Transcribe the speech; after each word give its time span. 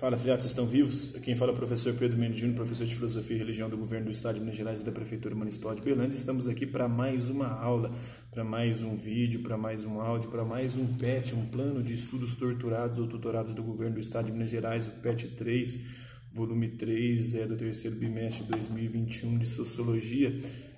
Fala, 0.00 0.16
vocês 0.16 0.46
estão 0.46 0.66
vivos? 0.66 1.10
Quem 1.22 1.36
fala 1.36 1.50
é 1.50 1.52
o 1.52 1.56
professor 1.56 1.92
Pedro 1.92 2.18
Mendes 2.18 2.40
Júnior, 2.40 2.56
professor 2.56 2.86
de 2.86 2.94
Filosofia 2.94 3.36
e 3.36 3.38
Religião 3.38 3.68
do 3.68 3.76
Governo 3.76 4.06
do 4.06 4.10
Estado 4.10 4.36
de 4.36 4.40
Minas 4.40 4.56
Gerais 4.56 4.80
e 4.80 4.84
da 4.86 4.90
Prefeitura 4.90 5.34
Municipal 5.34 5.74
de 5.74 5.82
Belândia. 5.82 6.16
Estamos 6.16 6.48
aqui 6.48 6.64
para 6.64 6.88
mais 6.88 7.28
uma 7.28 7.48
aula, 7.48 7.90
para 8.30 8.42
mais 8.42 8.80
um 8.80 8.96
vídeo, 8.96 9.42
para 9.42 9.58
mais 9.58 9.84
um 9.84 10.00
áudio, 10.00 10.30
para 10.30 10.42
mais 10.42 10.74
um 10.74 10.86
PET, 10.86 11.34
um 11.34 11.44
Plano 11.48 11.82
de 11.82 11.92
Estudos 11.92 12.34
Torturados 12.34 12.98
ou 12.98 13.08
Tutorados 13.08 13.52
do 13.52 13.62
Governo 13.62 13.96
do 13.96 14.00
Estado 14.00 14.24
de 14.24 14.32
Minas 14.32 14.48
Gerais, 14.48 14.86
o 14.86 14.92
PET 15.02 15.28
3, 15.36 15.80
volume 16.32 16.68
3, 16.70 17.34
é 17.34 17.46
do 17.46 17.58
terceiro 17.58 17.98
bimestre 17.98 18.44
de 18.44 18.52
2021 18.52 19.36
de 19.36 19.44
Sociologia, 19.44 20.34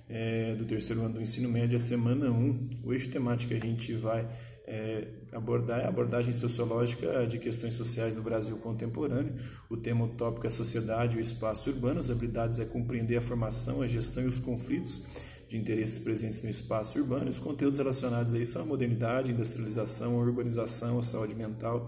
é, 0.09 0.53
do 0.55 0.65
terceiro 0.65 1.01
ano 1.01 1.13
do 1.13 1.21
ensino 1.21 1.47
médio, 1.47 1.77
a 1.77 1.79
semana 1.79 2.29
1. 2.29 2.69
O 2.83 2.91
eixo 2.91 3.09
temático 3.09 3.53
que 3.53 3.57
a 3.57 3.65
gente 3.65 3.93
vai 3.93 4.27
é, 4.65 5.07
abordar 5.31 5.81
a 5.81 5.89
abordagem 5.89 6.33
sociológica 6.33 7.27
de 7.27 7.37
questões 7.37 7.73
sociais 7.73 8.15
no 8.15 8.21
Brasil 8.21 8.57
contemporâneo. 8.57 9.33
O 9.69 9.75
tema 9.75 10.05
utópico 10.05 10.45
é 10.45 10.47
a 10.47 10.51
sociedade 10.51 11.15
e 11.15 11.19
o 11.19 11.21
espaço 11.21 11.69
urbano. 11.69 11.99
As 11.99 12.09
habilidades 12.09 12.59
é 12.59 12.65
compreender 12.65 13.17
a 13.17 13.21
formação, 13.21 13.81
a 13.81 13.87
gestão 13.87 14.23
e 14.23 14.27
os 14.27 14.39
conflitos 14.39 15.03
de 15.49 15.57
interesses 15.57 15.99
presentes 15.99 16.41
no 16.41 16.49
espaço 16.49 16.99
urbano. 16.99 17.29
Os 17.29 17.39
conteúdos 17.39 17.77
relacionados 17.77 18.33
aí 18.33 18.45
são 18.45 18.63
a 18.63 18.65
modernidade, 18.65 19.31
a 19.31 19.33
industrialização, 19.33 20.15
a 20.19 20.23
urbanização, 20.23 20.97
a 20.97 21.03
saúde 21.03 21.35
mental, 21.35 21.87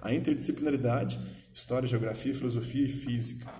a 0.00 0.12
interdisciplinaridade, 0.12 1.18
história, 1.52 1.86
geografia, 1.86 2.34
filosofia 2.34 2.86
e 2.86 2.88
física. 2.88 3.52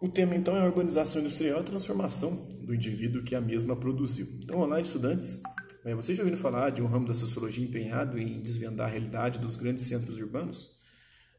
O 0.00 0.08
tema 0.08 0.34
então 0.34 0.56
é 0.56 0.60
a 0.62 0.64
urbanização 0.64 1.20
industrial 1.20 1.58
e 1.58 1.60
a 1.60 1.64
transformação 1.64 2.34
do 2.62 2.74
indivíduo 2.74 3.22
que 3.22 3.34
a 3.34 3.40
mesma 3.40 3.76
produziu. 3.76 4.26
Então, 4.42 4.58
olá, 4.58 4.80
estudantes. 4.80 5.42
É, 5.82 5.94
vocês 5.94 6.16
já 6.16 6.22
ouviram 6.22 6.38
falar 6.38 6.68
de 6.68 6.82
um 6.82 6.86
ramo 6.86 7.06
da 7.06 7.14
sociologia 7.14 7.64
empenhado 7.64 8.18
em 8.18 8.38
desvendar 8.42 8.86
a 8.86 8.90
realidade 8.90 9.38
dos 9.38 9.56
grandes 9.56 9.88
centros 9.88 10.18
urbanos? 10.18 10.78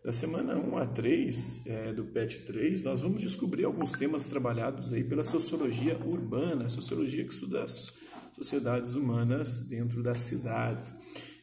Da 0.04 0.12
semana 0.12 0.58
1 0.58 0.78
a 0.78 0.88
3 0.88 1.68
é, 1.68 1.94
do 1.94 2.06
PET 2.06 2.48
3, 2.48 2.82
nós 2.82 3.02
vamos 3.02 3.22
descobrir 3.22 3.66
alguns 3.66 3.92
temas 3.92 4.24
trabalhados 4.24 4.94
aí 4.94 5.04
pela 5.04 5.24
sociologia 5.24 5.96
urbana, 6.04 6.68
sociologia 6.70 7.24
que 7.24 7.32
estuda 7.32 7.64
as 7.64 7.94
sociedades 8.34 8.96
humanas 8.96 9.68
dentro 9.68 10.02
das 10.02 10.20
cidades. 10.22 10.92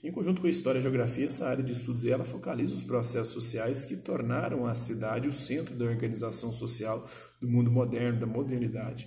Em 0.02 0.10
conjunto 0.10 0.40
com 0.40 0.48
a 0.48 0.50
história 0.50 0.78
e 0.78 0.80
a 0.80 0.82
geografia, 0.82 1.26
essa 1.26 1.46
área 1.46 1.62
de 1.62 1.70
estudos 1.70 2.04
ela 2.04 2.24
focaliza 2.24 2.74
os 2.74 2.82
processos 2.82 3.32
sociais 3.32 3.84
que 3.84 3.98
tornaram 3.98 4.66
a 4.66 4.74
cidade 4.74 5.28
o 5.28 5.32
centro 5.32 5.76
da 5.76 5.84
organização 5.84 6.52
social 6.52 7.08
do 7.40 7.48
mundo 7.48 7.70
moderno, 7.70 8.18
da 8.18 8.26
modernidade. 8.26 9.06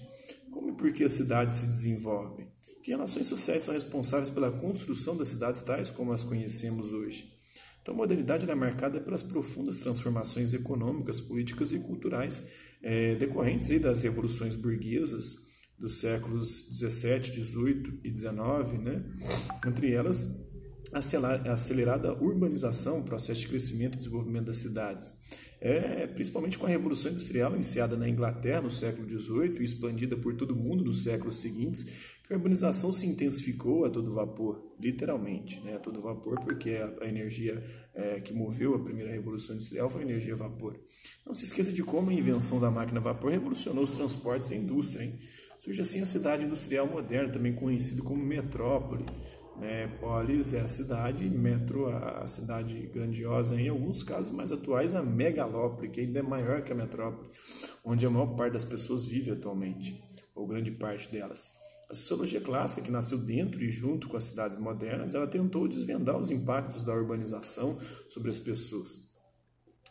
Como 0.50 0.70
e 0.70 0.74
por 0.78 0.94
que 0.94 1.04
as 1.04 1.12
cidades 1.12 1.58
se 1.58 1.66
desenvolvem? 1.66 2.41
Que 2.84 2.92
relações 2.92 3.28
sociais 3.28 3.64
são 3.64 3.74
responsáveis 3.74 4.30
pela 4.30 4.52
construção 4.52 5.16
das 5.16 5.30
cidades 5.30 5.62
tais 5.62 5.92
como 5.92 6.12
as 6.12 6.24
conhecemos 6.24 6.92
hoje? 6.92 7.32
Então, 7.82 7.94
a 7.96 7.98
modernidade 7.98 8.50
é 8.50 8.56
marcada 8.56 9.00
pelas 9.02 9.24
profundas 9.24 9.78
transformações 9.78 10.54
econômicas, 10.54 11.20
políticas 11.20 11.74
e 11.74 11.80
culturais 11.80 12.50
é, 12.82 13.16
decorrentes 13.16 13.72
aí 13.72 13.80
das 13.80 14.04
revoluções 14.04 14.56
burguesas 14.56 15.52
dos 15.80 16.00
séculos 16.00 16.68
17, 16.70 17.32
18 17.32 18.02
e 18.04 18.12
19, 18.12 18.78
né? 18.78 19.04
entre 19.66 19.92
elas 19.92 20.50
a 20.94 21.00
acelerada 21.54 22.14
urbanização, 22.22 23.02
processo 23.04 23.42
de 23.42 23.48
crescimento 23.48 23.96
e 23.96 23.98
desenvolvimento 23.98 24.46
das 24.46 24.58
cidades 24.58 25.51
é, 25.62 26.08
principalmente 26.08 26.58
com 26.58 26.66
a 26.66 26.70
Revolução 26.70 27.12
Industrial 27.12 27.54
iniciada 27.54 27.96
na 27.96 28.10
Inglaterra 28.10 28.62
no 28.62 28.72
século 28.72 29.08
XVIII 29.08 29.60
e 29.60 29.64
expandida 29.64 30.18
por 30.18 30.36
todo 30.36 30.52
o 30.52 30.56
mundo 30.56 30.84
nos 30.84 31.04
séculos 31.04 31.38
seguintes, 31.38 32.16
que 32.28 32.34
a 32.34 32.36
urbanização 32.36 32.92
se 32.92 33.06
intensificou 33.06 33.86
a 33.86 33.90
todo 33.90 34.12
vapor, 34.12 34.74
literalmente, 34.80 35.62
né, 35.62 35.76
a 35.76 35.80
todo 35.80 36.02
vapor, 36.02 36.40
porque 36.44 36.72
a, 36.72 37.06
a 37.06 37.08
energia 37.08 37.64
é, 37.94 38.20
que 38.20 38.34
moveu 38.34 38.74
a 38.74 38.80
primeira 38.80 39.12
Revolução 39.12 39.56
Industrial 39.56 39.88
foi 39.88 40.02
a 40.02 40.06
energia 40.06 40.34
a 40.34 40.38
vapor. 40.38 40.80
Não 41.24 41.36
se 41.36 41.46
esqueça 41.46 41.72
de 41.72 41.84
como 41.84 42.10
a 42.10 42.14
invenção 42.14 42.60
da 42.60 42.72
máquina 42.72 43.00
a 43.00 43.04
vapor 43.04 43.32
revolucionou 43.32 43.84
os 43.84 43.92
transportes 43.92 44.50
e 44.50 44.56
a 44.56 44.58
indústria. 44.58 45.04
Hein? 45.04 45.20
Surge 45.60 45.80
assim 45.80 46.02
a 46.02 46.08
cidade 46.08 46.44
industrial 46.44 46.88
moderna, 46.88 47.32
também 47.32 47.54
conhecida 47.54 48.02
como 48.02 48.26
metrópole, 48.26 49.06
né? 49.58 49.88
Polis 50.00 50.54
é 50.54 50.62
a 50.62 50.68
cidade, 50.68 51.30
metro 51.30 51.88
a 51.90 52.28
cidade 52.28 52.90
grandiosa, 52.94 53.60
em 53.60 53.70
alguns 53.70 54.04
casos 54.04 54.32
mais 54.32 54.52
atuais, 54.52 54.94
a 54.94 55.04
megalópole, 55.04 55.90
que 55.90 56.02
ainda 56.02 56.20
é 56.20 56.24
maior 56.24 56.62
que 56.64 56.72
a 56.72 56.76
metrópole, 56.76 57.30
onde 57.84 58.06
a 58.06 58.10
maior 58.10 58.36
parte 58.36 58.54
das 58.54 58.66
pessoas 58.66 59.06
vive 59.06 59.32
atualmente, 59.32 60.02
ou 60.36 60.48
grande 60.48 60.72
parte 60.72 61.12
delas. 61.12 61.50
A 61.90 61.94
sociologia 61.94 62.40
clássica, 62.40 62.82
que 62.82 62.92
nasceu 62.92 63.18
dentro 63.18 63.62
e 63.62 63.70
junto 63.70 64.08
com 64.08 64.16
as 64.16 64.24
cidades 64.24 64.56
modernas, 64.56 65.14
ela 65.14 65.28
tentou 65.28 65.68
desvendar 65.68 66.18
os 66.18 66.32
impactos 66.32 66.84
da 66.84 66.94
urbanização 66.94 67.78
sobre 68.08 68.30
as 68.30 68.40
pessoas, 68.40 69.12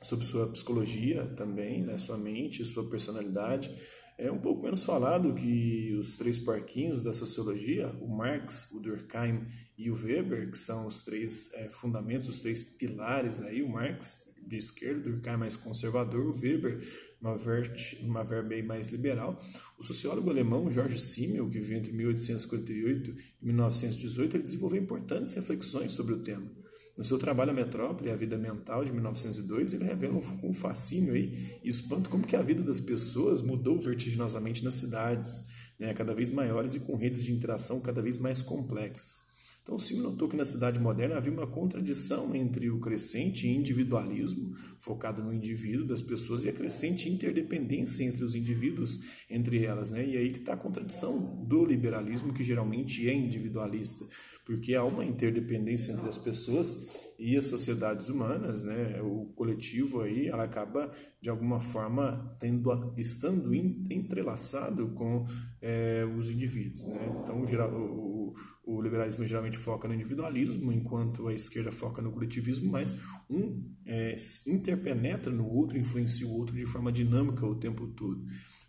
sobre 0.02 0.24
sua 0.24 0.48
psicologia 0.48 1.26
também, 1.36 1.84
né, 1.84 1.98
sua 1.98 2.16
mente, 2.16 2.64
sua 2.64 2.88
personalidade, 2.88 3.70
é 4.20 4.30
um 4.30 4.38
pouco 4.38 4.62
menos 4.62 4.84
falado 4.84 5.34
que 5.34 5.96
os 5.98 6.16
três 6.16 6.38
parquinhos 6.38 7.00
da 7.00 7.12
sociologia, 7.12 7.88
o 8.02 8.08
Marx, 8.08 8.70
o 8.72 8.80
Durkheim 8.80 9.46
e 9.78 9.90
o 9.90 9.94
Weber, 9.94 10.50
que 10.50 10.58
são 10.58 10.86
os 10.86 11.00
três 11.00 11.52
é, 11.54 11.70
fundamentos, 11.70 12.28
os 12.28 12.38
três 12.38 12.62
pilares 12.62 13.40
aí, 13.40 13.62
o 13.62 13.68
Marx 13.68 14.28
de 14.46 14.58
esquerda, 14.58 15.08
Durkheim 15.08 15.38
mais 15.38 15.56
conservador, 15.56 16.26
o 16.26 16.38
Weber 16.38 16.78
uma, 17.20 17.34
verte, 17.34 18.04
uma 18.04 18.22
verba 18.22 18.62
mais 18.62 18.88
liberal. 18.88 19.38
O 19.78 19.82
sociólogo 19.82 20.28
alemão 20.28 20.70
George 20.70 20.98
Simmel, 20.98 21.46
que 21.48 21.58
viveu 21.58 21.78
entre 21.78 21.92
1858 21.92 23.14
e 23.40 23.46
1918, 23.46 24.36
ele 24.36 24.44
desenvolveu 24.44 24.82
importantes 24.82 25.34
reflexões 25.34 25.92
sobre 25.92 26.12
o 26.12 26.22
tema. 26.22 26.50
No 26.98 27.04
seu 27.04 27.18
trabalho 27.18 27.50
A 27.50 27.54
Metrópole 27.54 28.08
e 28.08 28.12
a 28.12 28.16
Vida 28.16 28.36
Mental, 28.36 28.84
de 28.84 28.92
1902, 28.92 29.74
ele 29.74 29.84
revela 29.84 30.20
com 30.40 30.52
fascínio 30.52 31.14
aí, 31.14 31.58
e 31.62 31.68
espanto 31.68 32.10
como 32.10 32.26
que 32.26 32.36
a 32.36 32.42
vida 32.42 32.62
das 32.62 32.80
pessoas 32.80 33.40
mudou 33.40 33.78
vertiginosamente 33.78 34.62
nas 34.62 34.74
cidades, 34.74 35.72
né, 35.78 35.94
cada 35.94 36.14
vez 36.14 36.28
maiores 36.30 36.74
e 36.74 36.80
com 36.80 36.96
redes 36.96 37.24
de 37.24 37.32
interação 37.32 37.80
cada 37.80 38.02
vez 38.02 38.18
mais 38.18 38.42
complexas. 38.42 39.39
Então, 39.62 39.78
se 39.78 39.96
notou 39.96 40.28
que 40.28 40.36
na 40.36 40.44
cidade 40.44 40.78
moderna 40.78 41.16
havia 41.16 41.32
uma 41.32 41.46
contradição 41.46 42.34
entre 42.34 42.70
o 42.70 42.80
crescente 42.80 43.46
individualismo, 43.46 44.52
focado 44.78 45.22
no 45.22 45.32
indivíduo 45.32 45.86
das 45.86 46.00
pessoas, 46.00 46.44
e 46.44 46.48
a 46.48 46.52
crescente 46.52 47.08
interdependência 47.08 48.04
entre 48.04 48.24
os 48.24 48.34
indivíduos, 48.34 49.24
entre 49.28 49.64
elas. 49.64 49.92
Né? 49.92 50.06
E 50.06 50.16
aí 50.16 50.32
que 50.32 50.40
está 50.40 50.54
a 50.54 50.56
contradição 50.56 51.44
do 51.46 51.64
liberalismo, 51.64 52.32
que 52.32 52.42
geralmente 52.42 53.08
é 53.08 53.14
individualista, 53.14 54.04
porque 54.46 54.74
há 54.74 54.82
uma 54.84 55.04
interdependência 55.04 55.92
entre 55.92 56.08
as 56.08 56.18
pessoas 56.18 57.10
e 57.18 57.36
as 57.36 57.46
sociedades 57.46 58.08
humanas, 58.08 58.62
né? 58.62 59.00
o 59.02 59.26
coletivo 59.36 60.00
aí, 60.00 60.28
ela 60.28 60.44
acaba 60.44 60.90
de 61.20 61.28
alguma 61.28 61.60
forma 61.60 62.34
tendo, 62.40 62.94
estando 62.96 63.54
entrelaçado 63.54 64.88
com 64.94 65.26
é, 65.60 66.04
os 66.18 66.30
indivíduos. 66.30 66.86
Né? 66.86 67.20
Então, 67.22 67.42
o, 67.42 68.19
o 68.64 68.80
liberalismo 68.80 69.26
geralmente 69.26 69.58
foca 69.58 69.88
no 69.88 69.94
individualismo, 69.94 70.72
enquanto 70.72 71.28
a 71.28 71.34
esquerda 71.34 71.72
foca 71.72 72.02
no 72.02 72.12
coletivismo, 72.12 72.70
mas 72.70 72.96
um 73.28 73.74
é, 73.86 74.16
interpenetra 74.46 75.32
no 75.32 75.46
outro, 75.46 75.78
influencia 75.78 76.26
o 76.26 76.32
outro 76.32 76.54
de 76.54 76.66
forma 76.66 76.92
dinâmica 76.92 77.46
o 77.46 77.58
tempo 77.58 77.86
todo. 77.88 78.24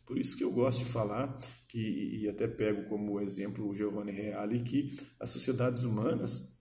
Por 0.06 0.18
isso 0.18 0.36
que 0.38 0.44
eu 0.44 0.52
gosto 0.52 0.80
de 0.80 0.92
falar, 0.92 1.34
que, 1.70 2.22
e 2.22 2.28
até 2.28 2.48
pego 2.48 2.84
como 2.86 3.20
exemplo 3.22 3.68
o 3.68 3.74
Giovanni 3.74 4.12
Reale, 4.12 4.62
que 4.62 4.88
as 5.20 5.30
sociedades 5.30 5.84
humanas 5.86 6.61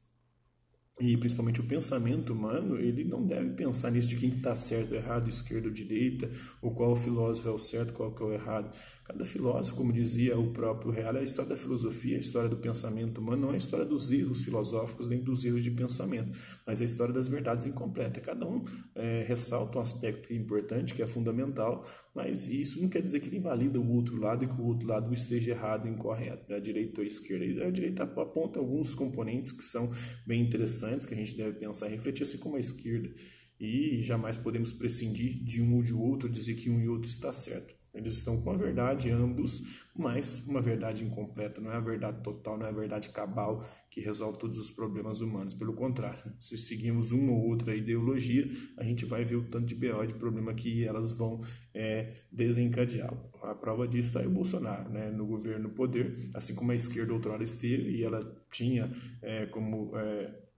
e 1.01 1.17
principalmente 1.17 1.61
o 1.61 1.65
pensamento 1.65 2.35
humano, 2.35 2.77
ele 2.77 3.05
não 3.05 3.27
deve 3.27 3.51
pensar 3.55 3.91
nisso 3.91 4.09
de 4.09 4.17
quem 4.17 4.29
está 4.29 4.55
certo, 4.55 4.95
errado, 4.95 5.29
esquerda 5.29 5.69
ou 5.69 5.73
direita, 5.73 6.31
ou 6.61 6.75
qual 6.75 6.95
filósofo 6.95 7.49
é 7.49 7.53
o 7.53 7.59
certo, 7.59 7.95
qual 7.95 8.15
que 8.15 8.23
é 8.23 8.27
o 8.27 8.33
errado. 8.33 8.71
Cada 9.05 9.25
filósofo, 9.25 9.77
como 9.77 9.95
dizia 9.95 10.39
o 10.39 10.53
próprio 10.53 10.93
Real, 10.93 11.17
é 11.17 11.21
a 11.21 11.23
história 11.23 11.49
da 11.49 11.57
filosofia, 11.57 12.19
a 12.19 12.21
história 12.21 12.51
do 12.51 12.59
pensamento 12.59 13.19
humano, 13.19 13.43
não 13.43 13.51
é 13.51 13.55
a 13.55 13.57
história 13.57 13.87
dos 13.87 14.11
erros 14.11 14.45
filosóficos 14.45 15.09
nem 15.09 15.23
dos 15.23 15.43
erros 15.43 15.65
de 15.65 15.71
pensamento, 15.71 16.37
mas 16.67 16.81
é 16.81 16.85
a 16.85 16.87
história 16.87 17.15
das 17.15 17.27
verdades 17.27 17.65
incompletas. 17.65 18.23
Cada 18.23 18.47
um 18.47 18.63
é, 18.95 19.25
ressalta 19.27 19.79
um 19.79 19.81
aspecto 19.81 20.29
que 20.29 20.35
é 20.35 20.37
importante, 20.37 20.93
que 20.93 21.03
é 21.03 21.07
fundamental, 21.07 21.83
mas 22.15 22.47
isso 22.47 22.81
não 22.81 22.91
quer 22.91 23.01
dizer 23.01 23.21
que 23.21 23.29
ele 23.29 23.39
invalida 23.39 23.81
o 23.81 23.91
outro 23.91 24.21
lado 24.21 24.45
e 24.45 24.47
que 24.47 24.61
o 24.61 24.65
outro 24.65 24.87
lado 24.87 25.13
esteja 25.15 25.53
errado 25.53 25.89
incorreto, 25.89 26.47
da 26.47 26.59
direita 26.59 27.01
ou 27.01 27.07
esquerda. 27.07 27.67
A 27.67 27.71
direita 27.71 28.03
aponta 28.03 28.59
alguns 28.59 28.95
componentes 28.95 29.51
que 29.51 29.65
são 29.65 29.91
bem 30.27 30.43
interessantes 30.43 30.90
interessantes 30.91 31.07
que 31.07 31.15
a 31.15 31.17
gente 31.17 31.37
deve 31.37 31.59
pensar 31.59 31.89
e 31.89 31.93
refletir, 31.93 32.23
assim 32.23 32.39
como 32.39 32.57
a 32.57 32.61
esquerda. 32.61 33.13
E 33.59 34.03
jamais 34.03 34.37
podemos 34.37 34.73
prescindir 34.73 35.43
de 35.45 35.63
um 35.63 35.77
ou 35.77 35.83
de 35.83 35.93
outro, 35.93 36.29
dizer 36.29 36.55
que 36.55 36.71
um 36.71 36.81
e 36.81 36.89
outro 36.89 37.09
está 37.09 37.33
certo. 37.33 37.79
Eles 37.93 38.15
estão 38.15 38.41
com 38.41 38.51
a 38.51 38.57
verdade, 38.57 39.11
ambos, 39.11 39.89
mas 39.97 40.47
uma 40.47 40.61
verdade 40.61 41.03
incompleta, 41.03 41.61
não 41.61 41.73
é 41.73 41.77
a 41.77 41.81
verdade 41.81 42.23
total, 42.23 42.57
não 42.57 42.67
é 42.67 42.69
a 42.69 42.73
verdade 42.73 43.09
cabal 43.09 43.67
que 43.91 44.01
resolve 44.01 44.39
todos 44.39 44.59
os 44.59 44.71
problemas 44.71 45.21
humanos. 45.21 45.57
Pelo 45.57 45.75
contrário, 45.75 46.33
se 46.39 46.57
seguimos 46.57 47.11
uma 47.11 47.33
ou 47.33 47.49
outra 47.49 47.75
ideologia, 47.75 48.49
a 48.77 48.85
gente 48.85 49.05
vai 49.05 49.25
ver 49.25 49.37
o 49.37 49.51
tanto 49.51 49.67
de 49.67 49.75
BO 49.75 50.07
de 50.07 50.15
problema 50.15 50.55
que 50.55 50.85
elas 50.85 51.11
vão 51.11 51.41
é, 51.75 52.09
desencadear. 52.31 53.13
A 53.43 53.57
prova 53.57 53.89
disso 53.89 54.09
está 54.09 54.21
aí 54.21 54.27
o 54.27 54.31
Bolsonaro, 54.31 54.89
né, 54.89 55.11
no 55.11 55.27
governo 55.27 55.69
no 55.69 55.75
poder, 55.75 56.15
assim 56.33 56.55
como 56.55 56.71
a 56.71 56.77
esquerda 56.77 57.13
outrora 57.13 57.43
esteve, 57.43 57.91
e 57.91 58.05
ela 58.05 58.21
tinha 58.53 58.91
é, 59.21 59.47
como. 59.47 59.97
É, 59.97 60.50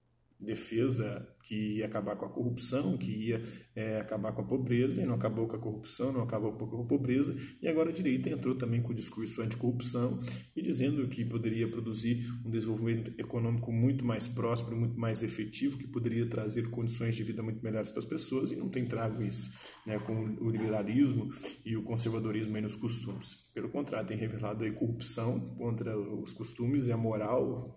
defesa 0.42 1.26
que 1.42 1.78
ia 1.78 1.86
acabar 1.86 2.16
com 2.16 2.24
a 2.24 2.28
corrupção, 2.28 2.96
que 2.96 3.10
ia 3.10 3.42
é, 3.74 3.98
acabar 3.98 4.32
com 4.32 4.42
a 4.42 4.44
pobreza, 4.44 5.02
e 5.02 5.06
não 5.06 5.14
acabou 5.14 5.48
com 5.48 5.56
a 5.56 5.58
corrupção, 5.58 6.12
não 6.12 6.22
acabou 6.22 6.52
com 6.52 6.82
a 6.82 6.84
pobreza, 6.84 7.36
e 7.60 7.66
agora 7.66 7.90
a 7.90 7.92
direita 7.92 8.30
entrou 8.30 8.54
também 8.54 8.80
com 8.80 8.92
o 8.92 8.94
discurso 8.94 9.42
anticorrupção 9.42 10.18
e 10.54 10.62
dizendo 10.62 11.06
que 11.08 11.24
poderia 11.24 11.68
produzir 11.68 12.24
um 12.44 12.50
desenvolvimento 12.50 13.12
econômico 13.18 13.72
muito 13.72 14.04
mais 14.04 14.28
próspero, 14.28 14.76
muito 14.76 14.98
mais 14.98 15.22
efetivo, 15.22 15.76
que 15.76 15.86
poderia 15.86 16.26
trazer 16.26 16.70
condições 16.70 17.16
de 17.16 17.24
vida 17.24 17.42
muito 17.42 17.62
melhores 17.62 17.90
para 17.90 17.98
as 17.98 18.06
pessoas, 18.06 18.50
e 18.50 18.56
não 18.56 18.68
tem 18.68 18.84
trago 18.84 19.22
isso 19.22 19.50
né, 19.84 19.98
com 19.98 20.14
o 20.40 20.48
liberalismo 20.48 21.28
e 21.64 21.76
o 21.76 21.82
conservadorismo 21.82 22.52
nos 22.62 22.76
costumes. 22.76 23.50
Pelo 23.52 23.68
contrário, 23.70 24.06
tem 24.06 24.16
revelado 24.16 24.62
aí 24.62 24.70
corrupção 24.70 25.40
contra 25.56 25.98
os 25.98 26.32
costumes 26.32 26.86
e 26.86 26.92
a 26.92 26.96
moral 26.96 27.76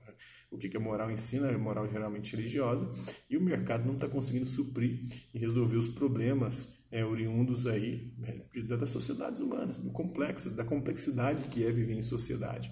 o 0.51 0.57
que 0.57 0.75
a 0.75 0.79
moral 0.79 1.11
ensina, 1.11 1.49
a 1.49 1.57
moral 1.57 1.87
geralmente 1.87 2.35
religiosa, 2.35 2.89
e 3.29 3.37
o 3.37 3.41
mercado 3.41 3.85
não 3.85 3.95
está 3.95 4.07
conseguindo 4.07 4.45
suprir 4.45 4.99
e 5.33 5.39
resolver 5.39 5.77
os 5.77 5.87
problemas 5.87 6.85
é, 6.91 7.03
oriundos 7.03 7.67
aí 7.67 8.13
é, 8.23 8.61
das 8.63 8.89
sociedades 8.89 9.41
humanas, 9.41 9.79
do 9.79 9.91
complexo, 9.91 10.51
da 10.51 10.63
complexidade 10.63 11.49
que 11.49 11.65
é 11.65 11.71
viver 11.71 11.93
em 11.93 12.01
sociedade. 12.01 12.71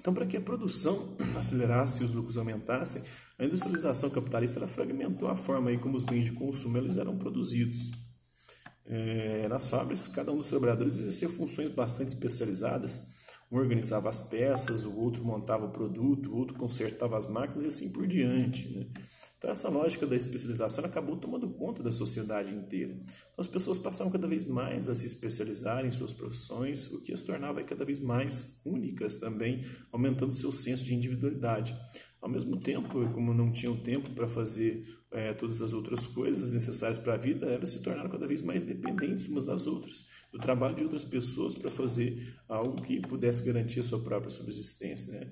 Então, 0.00 0.14
para 0.14 0.26
que 0.26 0.36
a 0.36 0.40
produção 0.40 1.16
acelerasse 1.36 2.02
e 2.02 2.04
os 2.04 2.12
lucros 2.12 2.38
aumentassem, 2.38 3.02
a 3.38 3.44
industrialização 3.44 4.10
capitalista 4.10 4.66
fragmentou 4.66 5.28
a 5.28 5.36
forma 5.36 5.70
aí 5.70 5.78
como 5.78 5.96
os 5.96 6.04
bens 6.04 6.26
de 6.26 6.32
consumo 6.32 6.78
eles 6.78 6.96
eram 6.96 7.16
produzidos. 7.16 7.90
É, 8.86 9.46
nas 9.48 9.66
fábricas, 9.66 10.08
cada 10.08 10.32
um 10.32 10.38
dos 10.38 10.48
trabalhadores 10.48 10.96
exercia 10.96 11.28
funções 11.28 11.68
bastante 11.68 12.08
especializadas, 12.08 13.27
um 13.50 13.56
organizava 13.56 14.08
as 14.08 14.20
peças, 14.20 14.84
o 14.84 14.94
outro 14.96 15.24
montava 15.24 15.64
o 15.64 15.70
produto, 15.70 16.30
o 16.30 16.36
outro 16.36 16.56
consertava 16.56 17.16
as 17.16 17.26
máquinas 17.26 17.64
e 17.64 17.68
assim 17.68 17.90
por 17.90 18.06
diante. 18.06 18.68
Né? 18.68 18.86
Então, 19.38 19.50
essa 19.50 19.68
lógica 19.68 20.06
da 20.06 20.14
especialização 20.14 20.84
acabou 20.84 21.16
tomando 21.16 21.48
conta 21.50 21.82
da 21.82 21.90
sociedade 21.90 22.54
inteira. 22.54 22.92
Então, 22.92 23.38
as 23.38 23.48
pessoas 23.48 23.78
passavam 23.78 24.12
cada 24.12 24.26
vez 24.26 24.44
mais 24.44 24.88
a 24.88 24.94
se 24.94 25.06
especializar 25.06 25.86
em 25.86 25.90
suas 25.90 26.12
profissões, 26.12 26.92
o 26.92 27.00
que 27.00 27.12
as 27.12 27.22
tornava 27.22 27.62
cada 27.62 27.84
vez 27.84 28.00
mais 28.00 28.60
únicas 28.66 29.18
também, 29.18 29.64
aumentando 29.92 30.32
seu 30.32 30.52
senso 30.52 30.84
de 30.84 30.94
individualidade. 30.94 31.74
Ao 32.20 32.28
mesmo 32.28 32.56
tempo, 32.60 33.08
como 33.10 33.32
não 33.32 33.50
tinham 33.52 33.76
tempo 33.76 34.10
para 34.10 34.26
fazer 34.26 34.82
é, 35.12 35.32
todas 35.32 35.62
as 35.62 35.72
outras 35.72 36.06
coisas 36.06 36.52
necessárias 36.52 36.98
para 36.98 37.14
a 37.14 37.16
vida, 37.16 37.46
elas 37.46 37.70
se 37.70 37.82
tornaram 37.82 38.10
cada 38.10 38.26
vez 38.26 38.42
mais 38.42 38.64
dependentes 38.64 39.28
umas 39.28 39.44
das 39.44 39.68
outras, 39.68 40.04
do 40.32 40.38
trabalho 40.38 40.74
de 40.74 40.82
outras 40.82 41.04
pessoas 41.04 41.54
para 41.54 41.70
fazer 41.70 42.36
algo 42.48 42.82
que 42.82 43.00
pudesse 43.00 43.44
garantir 43.44 43.80
a 43.80 43.84
sua 43.84 44.00
própria 44.00 44.30
subsistência. 44.30 45.12
Né? 45.12 45.30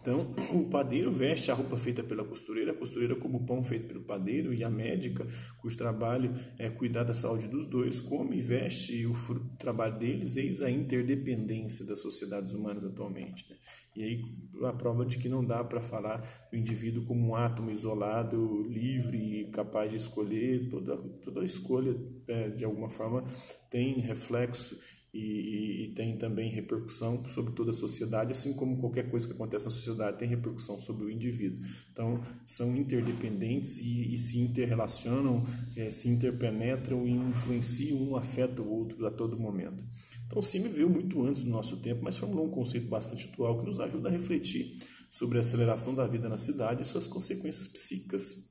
Então, 0.00 0.34
o 0.54 0.68
padeiro 0.68 1.12
veste 1.12 1.50
a 1.50 1.54
roupa 1.54 1.76
feita 1.76 2.02
pela 2.02 2.24
costureira, 2.24 2.72
a 2.72 2.74
costureira 2.74 3.14
como 3.14 3.38
o 3.38 3.46
pão 3.46 3.62
feito 3.62 3.86
pelo 3.86 4.02
padeiro, 4.02 4.52
e 4.52 4.64
a 4.64 4.70
médica, 4.70 5.26
cujo 5.58 5.76
trabalho 5.76 6.32
é 6.58 6.68
cuidar 6.70 7.04
da 7.04 7.14
saúde 7.14 7.46
dos 7.48 7.66
dois, 7.66 8.00
come 8.00 8.36
e 8.36 8.40
veste 8.40 9.06
o 9.06 9.14
trabalho 9.58 9.98
deles, 9.98 10.36
eis 10.36 10.60
a 10.60 10.70
interdependência 10.70 11.84
das 11.84 12.00
sociedades 12.00 12.52
humanas 12.52 12.84
atualmente. 12.84 13.48
Né? 13.48 13.56
E 13.94 14.02
aí 14.02 14.22
a 14.64 14.72
prova 14.72 15.04
de 15.04 15.18
que 15.18 15.28
não 15.28 15.44
dá 15.44 15.62
para 15.62 15.80
falar 15.80 16.18
do 16.50 16.56
indivíduo 16.56 17.04
como 17.04 17.28
um 17.28 17.36
átomo 17.36 17.70
isolado, 17.70 18.66
livre 18.68 19.48
capaz 19.52 19.90
de 19.90 19.96
escolher, 19.96 20.68
toda, 20.68 20.96
toda 20.96 21.44
escolha, 21.44 21.94
é, 22.26 22.50
de 22.50 22.64
alguma 22.64 22.90
forma, 22.90 23.24
tem 23.70 24.00
reflexo 24.00 24.78
e, 25.12 25.84
e, 25.84 25.88
tem 25.94 26.16
também 26.16 26.50
repercussão 26.50 27.22
sobre 27.28 27.52
toda 27.52 27.70
a 27.70 27.74
sociedade, 27.74 28.32
assim 28.32 28.54
como 28.54 28.78
qualquer 28.78 29.10
coisa 29.10 29.26
que 29.26 29.34
acontece 29.34 29.66
na 29.66 29.70
sociedade 29.70 30.18
tem 30.18 30.26
repercussão 30.26 30.80
sobre 30.80 31.04
o 31.04 31.10
indivíduo. 31.10 31.58
Então, 31.92 32.18
são 32.46 32.74
interdependentes 32.74 33.76
e, 33.76 34.14
e 34.14 34.16
se 34.16 34.38
interrelacionam, 34.38 35.44
é, 35.76 35.90
se 35.90 36.08
interpenetram 36.08 37.06
e 37.06 37.10
influenciam, 37.10 38.00
um 38.00 38.16
afeta 38.16 38.62
o 38.62 38.70
outro 38.70 39.06
a 39.06 39.10
todo 39.10 39.38
momento. 39.38 39.84
Então, 40.26 40.38
o 40.38 40.42
CIMI 40.42 40.68
veio 40.68 40.88
muito 40.88 41.22
antes 41.22 41.42
do 41.42 41.50
nosso 41.50 41.82
tempo, 41.82 42.02
mas 42.02 42.16
formulou 42.16 42.46
um 42.46 42.50
conceito 42.50 42.88
bastante 42.88 43.28
atual 43.28 43.58
que 43.58 43.66
nos 43.66 43.80
ajuda 43.80 44.08
a 44.08 44.12
refletir 44.12 44.78
sobre 45.10 45.36
a 45.36 45.42
aceleração 45.42 45.94
da 45.94 46.06
vida 46.06 46.26
na 46.26 46.38
cidade 46.38 46.80
e 46.80 46.86
suas 46.86 47.06
consequências 47.06 47.68
psíquicas. 47.68 48.50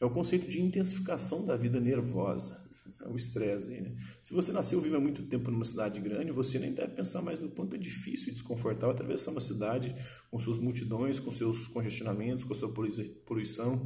É 0.00 0.04
o 0.04 0.10
conceito 0.10 0.48
de 0.48 0.60
intensificação 0.60 1.46
da 1.46 1.56
vida 1.56 1.78
nervosa 1.78 2.67
o 3.10 3.16
estresse 3.16 3.70
aí, 3.72 3.80
né? 3.80 3.94
Se 4.22 4.32
você 4.32 4.52
nasceu 4.52 4.80
vive 4.80 4.96
há 4.96 5.00
muito 5.00 5.22
tempo 5.26 5.50
numa 5.50 5.64
cidade 5.64 6.00
grande, 6.00 6.32
você 6.32 6.58
nem 6.58 6.72
deve 6.72 6.94
pensar 6.94 7.22
mais 7.22 7.40
no 7.40 7.50
quanto 7.50 7.74
é 7.74 7.78
difícil 7.78 8.28
e 8.28 8.32
desconfortável 8.32 8.90
atravessar 8.90 9.30
uma 9.30 9.40
cidade 9.40 9.94
com 10.30 10.38
suas 10.38 10.58
multidões, 10.58 11.20
com 11.20 11.30
seus 11.30 11.68
congestionamentos, 11.68 12.44
com 12.44 12.54
sua 12.54 12.72
poluição. 13.24 13.84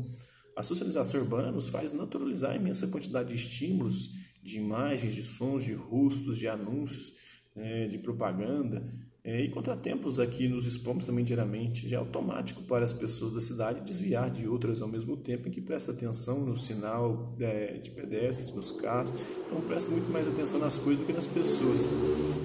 A 0.57 0.63
socialização 0.63 1.21
urbana 1.23 1.51
nos 1.51 1.69
faz 1.69 1.93
naturalizar 1.93 2.53
a 2.53 2.57
imensa 2.57 2.89
quantidade 2.89 3.31
de 3.31 3.37
estímulos, 3.37 4.11
de 4.43 4.59
imagens, 4.59 5.15
de 5.15 5.23
sons, 5.23 5.65
de 5.65 5.73
rostos, 5.73 6.39
de 6.39 6.49
anúncios, 6.49 7.15
né, 7.55 7.87
de 7.87 7.99
propaganda, 7.99 8.83
é, 9.25 9.41
e 9.41 9.49
contratempos 9.51 10.19
aqui 10.19 10.49
nos 10.49 10.67
expomos 10.67 11.05
também 11.05 11.25
diariamente. 11.25 11.89
Já 11.89 11.99
é 11.99 12.01
automático 12.01 12.65
para 12.65 12.85
as 12.85 12.93
pessoas 12.93 13.31
da 13.31 13.39
cidade 13.39 13.81
desviar 13.83 14.29
de 14.29 14.49
outras 14.49 14.83
ao 14.83 14.89
mesmo 14.89 15.17
tempo 15.17 15.47
em 15.47 15.51
que 15.51 15.61
presta 15.61 15.93
atenção 15.93 16.45
no 16.45 16.57
sinal 16.57 17.33
é, 17.39 17.79
de 17.79 17.91
pedestres, 17.93 18.53
nos 18.53 18.73
carros. 18.73 19.13
Então 19.47 19.61
presta 19.61 19.93
muito 19.93 20.11
mais 20.11 20.27
atenção 20.27 20.59
nas 20.59 20.77
coisas 20.77 21.01
do 21.03 21.07
que 21.07 21.13
nas 21.13 21.29
pessoas. 21.29 21.87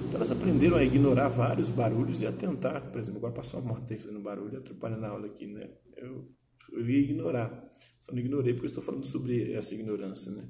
Então 0.07 0.17
elas 0.17 0.29
aprenderam 0.29 0.77
a 0.77 0.83
ignorar 0.83 1.29
vários 1.29 1.71
barulhos 1.71 2.21
e 2.21 2.27
a 2.27 2.31
tentar. 2.31 2.79
Por 2.81 2.99
exemplo, 2.99 3.17
agora 3.17 3.33
passou 3.33 3.59
uma 3.59 3.73
moto 3.73 3.91
aí 3.91 3.97
fazendo 3.97 4.19
barulho, 4.21 4.59
atrapalhando 4.59 5.05
a 5.05 5.09
aula 5.09 5.25
aqui, 5.25 5.47
né? 5.47 5.67
Eu, 5.95 6.29
eu 6.73 6.87
ia 6.87 6.99
ignorar. 6.99 7.65
Só 7.99 8.11
não 8.11 8.19
ignorei 8.19 8.53
porque 8.53 8.67
estou 8.67 8.83
falando 8.83 9.05
sobre 9.05 9.51
essa 9.51 9.73
ignorância, 9.73 10.31
né? 10.31 10.47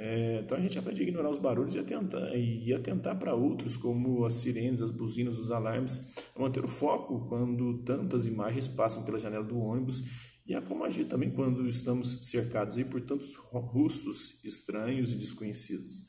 É, 0.00 0.42
então 0.44 0.56
a 0.56 0.60
gente 0.60 0.78
aprende 0.78 1.00
a 1.00 1.04
ignorar 1.04 1.28
os 1.28 1.38
barulhos 1.38 1.74
e 1.74 1.78
atentar, 1.80 2.32
e 2.32 2.72
atentar 2.72 3.18
para 3.18 3.34
outros, 3.34 3.76
como 3.76 4.24
as 4.24 4.34
sirenes, 4.34 4.80
as 4.80 4.90
buzinas, 4.90 5.40
os 5.40 5.50
alarmes, 5.50 6.14
manter 6.38 6.64
o 6.64 6.68
foco 6.68 7.26
quando 7.28 7.82
tantas 7.82 8.24
imagens 8.24 8.68
passam 8.68 9.02
pela 9.02 9.18
janela 9.18 9.44
do 9.44 9.58
ônibus 9.58 10.38
e 10.46 10.54
a 10.54 10.62
como 10.62 10.84
agir 10.84 11.06
também 11.06 11.32
quando 11.32 11.68
estamos 11.68 12.28
cercados 12.28 12.78
aí 12.78 12.84
por 12.84 13.00
tantos 13.00 13.34
rostos 13.34 14.38
estranhos 14.44 15.10
e 15.10 15.16
desconhecidos. 15.16 16.04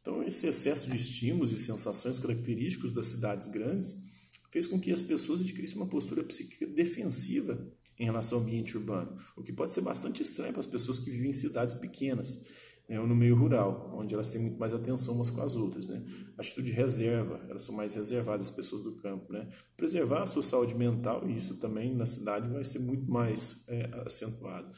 Então 0.00 0.22
esse 0.22 0.46
excesso 0.46 0.88
de 0.88 0.96
estímulos 0.96 1.52
e 1.52 1.58
sensações 1.58 2.18
característicos 2.18 2.90
das 2.90 3.08
cidades 3.08 3.48
grandes 3.48 3.96
fez 4.50 4.66
com 4.66 4.80
que 4.80 4.90
as 4.90 5.02
pessoas 5.02 5.42
adquirissem 5.42 5.76
uma 5.76 5.90
postura 5.90 6.24
psíquica 6.24 6.66
defensiva 6.66 7.70
em 7.98 8.06
relação 8.06 8.38
ao 8.38 8.44
ambiente 8.44 8.78
urbano, 8.78 9.14
o 9.36 9.42
que 9.42 9.52
pode 9.52 9.74
ser 9.74 9.82
bastante 9.82 10.22
estranho 10.22 10.54
para 10.54 10.60
as 10.60 10.66
pessoas 10.66 10.98
que 10.98 11.10
vivem 11.10 11.28
em 11.28 11.34
cidades 11.34 11.74
pequenas 11.74 12.69
né, 12.90 12.98
ou 12.98 13.06
no 13.06 13.14
meio 13.14 13.36
rural, 13.36 13.94
onde 13.94 14.12
elas 14.12 14.30
têm 14.30 14.40
muito 14.40 14.58
mais 14.58 14.74
atenção 14.74 15.14
umas 15.14 15.30
com 15.30 15.40
as 15.40 15.54
outras. 15.54 15.88
Né? 15.88 16.04
Atitude 16.36 16.72
de 16.72 16.76
reserva, 16.76 17.40
elas 17.48 17.62
são 17.62 17.72
mais 17.72 17.94
reservadas, 17.94 18.48
as 18.48 18.56
pessoas 18.56 18.82
do 18.82 18.96
campo. 18.96 19.32
Né? 19.32 19.48
Preservar 19.76 20.24
a 20.24 20.26
sua 20.26 20.42
saúde 20.42 20.74
mental, 20.74 21.30
e 21.30 21.36
isso 21.36 21.60
também 21.60 21.94
na 21.94 22.04
cidade 22.04 22.50
vai 22.50 22.64
ser 22.64 22.80
muito 22.80 23.08
mais 23.08 23.64
é, 23.68 23.88
acentuado. 24.04 24.68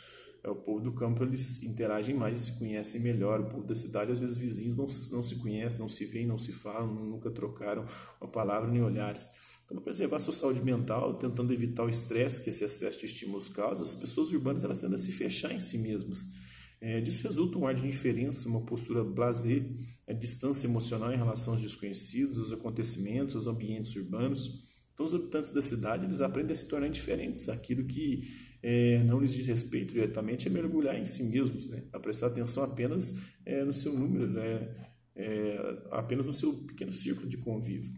É, 0.45 0.51
o 0.51 0.57
povo 0.57 0.83
do 0.83 0.93
campo 0.93 1.25
eles 1.25 1.63
interagem 1.63 2.15
mais, 2.15 2.39
se 2.39 2.59
conhecem 2.59 3.01
melhor. 3.01 3.41
O 3.41 3.49
povo 3.49 3.65
da 3.65 3.75
cidade, 3.75 4.13
às 4.13 4.19
vezes, 4.19 4.37
vizinhos 4.37 4.77
não, 4.77 5.17
não 5.17 5.23
se 5.23 5.37
conhecem, 5.37 5.81
não 5.81 5.89
se 5.89 6.05
veem, 6.05 6.27
não 6.27 6.37
se 6.37 6.53
falam, 6.53 6.95
nunca 6.95 7.31
trocaram 7.31 7.87
uma 8.21 8.31
palavra 8.31 8.71
nem 8.71 8.83
olhares. 8.83 9.31
Então, 9.65 9.77
para 9.77 9.85
preservar 9.85 10.17
a 10.17 10.19
sua 10.19 10.35
saúde 10.35 10.63
mental, 10.63 11.15
tentando 11.15 11.51
evitar 11.51 11.85
o 11.85 11.89
estresse 11.89 12.43
que 12.43 12.51
esse 12.51 12.63
excesso 12.63 12.99
de 12.99 13.07
estímulos 13.07 13.49
causa, 13.49 13.83
as 13.83 13.95
pessoas 13.95 14.33
urbanas 14.33 14.65
elas 14.65 14.81
tendem 14.81 14.97
a 14.97 14.99
se 14.99 15.13
fechar 15.13 15.51
em 15.51 15.61
si 15.61 15.79
mesmas 15.79 16.52
é, 16.83 17.01
disso 17.01 17.23
resulta 17.23 17.57
um 17.57 17.65
ar 17.65 17.75
de 17.75 17.87
indiferença, 17.87 18.49
uma 18.49 18.67
postura 18.67 19.05
blasé, 19.05 19.63
a 20.09 20.13
distância 20.13 20.67
emocional 20.67 21.13
em 21.13 21.17
relação 21.17 21.53
aos 21.53 21.63
desconhecidos, 21.63 22.39
aos 22.41 22.53
acontecimentos, 22.53 23.37
aos 23.37 23.47
ambientes 23.47 23.95
urbanos. 23.95 24.83
Então, 24.93 25.07
os 25.07 25.15
habitantes 25.15 25.53
da 25.53 25.63
cidade 25.63 26.05
eles 26.05 26.21
aprendem 26.21 26.51
a 26.51 26.57
se 26.57 26.67
tornar 26.67 26.89
indiferentes. 26.89 27.49
Aquilo 27.49 27.85
que 27.85 28.21
é, 28.61 29.01
não 29.05 29.21
lhes 29.21 29.33
diz 29.33 29.47
respeito 29.47 29.93
diretamente 29.93 30.49
é 30.49 30.51
mergulhar 30.51 30.99
em 30.99 31.05
si 31.05 31.23
mesmos, 31.23 31.69
né? 31.69 31.85
a 31.93 32.01
prestar 32.01 32.27
atenção 32.27 32.65
apenas 32.65 33.15
é, 33.47 33.65
no 33.65 33.73
seu 33.73 33.97
número, 33.97 34.27
né? 34.27 34.91
É, 35.15 35.83
apenas 35.93 36.27
no 36.27 36.33
seu 36.33 36.53
pequeno 36.65 36.93
círculo 36.93 37.29
de 37.29 37.37
convívio. 37.37 37.93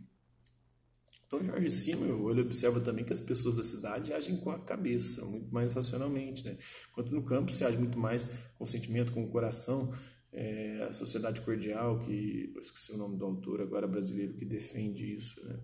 Então, 1.34 1.42
Jorge 1.42 1.70
Simmel, 1.70 2.30
ele 2.30 2.42
observa 2.42 2.80
também 2.80 3.04
que 3.04 3.12
as 3.12 3.20
pessoas 3.20 3.56
da 3.56 3.62
cidade 3.62 4.12
agem 4.12 4.36
com 4.36 4.50
a 4.50 4.58
cabeça, 4.58 5.24
muito 5.24 5.52
mais 5.52 5.74
racionalmente. 5.74 6.44
Né? 6.44 6.56
Enquanto 6.90 7.10
no 7.10 7.24
campo 7.24 7.50
se 7.50 7.64
age 7.64 7.76
muito 7.76 7.98
mais 7.98 8.26
com 8.56 8.64
o 8.64 8.66
sentimento, 8.66 9.12
com 9.12 9.24
o 9.24 9.30
coração. 9.30 9.90
É, 10.32 10.86
a 10.88 10.92
sociedade 10.92 11.40
cordial, 11.42 12.00
que 12.00 12.52
eu 12.54 12.60
esqueci 12.60 12.92
o 12.92 12.96
nome 12.96 13.16
do 13.16 13.24
autor 13.24 13.60
agora 13.60 13.86
brasileiro, 13.86 14.34
que 14.34 14.44
defende 14.44 15.14
isso. 15.14 15.44
Né? 15.44 15.60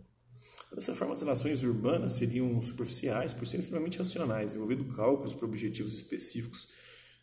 Dessa 0.74 0.94
forma, 0.94 1.12
as 1.12 1.22
relações 1.22 1.62
urbanas 1.62 2.14
seriam 2.14 2.60
superficiais 2.60 3.32
por 3.32 3.46
serem 3.46 3.60
extremamente 3.62 3.98
racionais, 3.98 4.54
envolvendo 4.54 4.84
cálculos 4.94 5.34
para 5.34 5.46
objetivos 5.46 5.94
específicos. 5.94 6.68